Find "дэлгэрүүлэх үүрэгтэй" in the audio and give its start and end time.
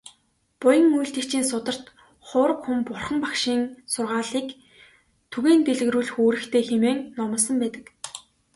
5.63-6.63